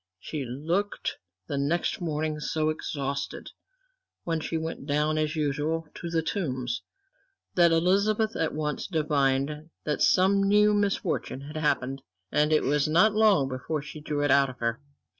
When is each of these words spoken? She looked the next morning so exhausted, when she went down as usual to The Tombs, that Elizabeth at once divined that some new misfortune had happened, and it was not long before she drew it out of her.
She 0.19 0.43
looked 0.45 1.19
the 1.47 1.59
next 1.59 2.01
morning 2.01 2.39
so 2.39 2.69
exhausted, 2.71 3.51
when 4.23 4.39
she 4.39 4.57
went 4.57 4.87
down 4.87 5.19
as 5.19 5.35
usual 5.35 5.87
to 5.93 6.09
The 6.09 6.23
Tombs, 6.23 6.81
that 7.53 7.71
Elizabeth 7.71 8.35
at 8.35 8.51
once 8.55 8.87
divined 8.87 9.69
that 9.83 10.01
some 10.01 10.41
new 10.41 10.73
misfortune 10.73 11.41
had 11.41 11.55
happened, 11.57 12.01
and 12.31 12.51
it 12.51 12.63
was 12.63 12.87
not 12.87 13.13
long 13.13 13.47
before 13.47 13.83
she 13.83 14.01
drew 14.01 14.23
it 14.23 14.31
out 14.31 14.49
of 14.49 14.57
her. 14.57 14.81